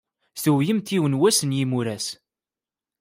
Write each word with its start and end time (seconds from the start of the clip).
Tuwyemt 0.41 0.87
yiwen 0.93 1.17
wass 1.21 1.39
n 1.43 1.55
yimuras. 1.57 2.05